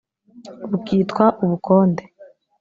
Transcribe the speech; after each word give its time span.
bukitwa 0.69 1.25
ubukonde 1.43 2.03